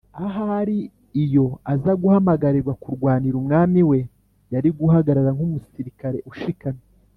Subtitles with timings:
[0.27, 0.77] ahari
[1.23, 3.99] iyo aza guhamagarirwa kurwanira umwami we,
[4.53, 6.83] yari guhagarara nk’umusirikare ushikamye;